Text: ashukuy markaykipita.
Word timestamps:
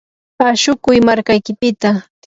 ashukuy 0.51 0.97
markaykipita. 1.07 1.89